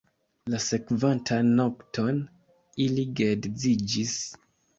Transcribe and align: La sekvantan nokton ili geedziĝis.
La 0.51 0.61
sekvantan 0.67 1.51
nokton 1.59 2.17
ili 2.87 3.07
geedziĝis. 3.21 4.17